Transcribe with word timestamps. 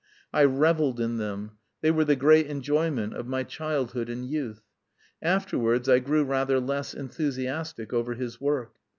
I 0.33 0.45
revelled 0.45 0.99
in 0.99 1.17
them; 1.17 1.59
they 1.81 1.91
were 1.91 2.05
the 2.05 2.15
great 2.15 2.47
enjoyment 2.47 3.13
of 3.13 3.27
my 3.27 3.43
childhood 3.43 4.09
and 4.09 4.25
youth. 4.25 4.63
Afterwards 5.21 5.87
I 5.87 5.99
grew 5.99 6.23
rather 6.23 6.59
less 6.59 6.95
enthusiastic 6.95 7.93
over 7.93 8.15
his 8.15 8.41
work. 8.41 8.77